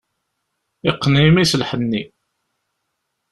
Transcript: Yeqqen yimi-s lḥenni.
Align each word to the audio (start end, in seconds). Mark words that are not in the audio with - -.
Yeqqen 0.85 1.13
yimi-s 1.23 1.53
lḥenni. 1.61 2.01